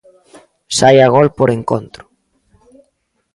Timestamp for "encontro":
1.57-2.03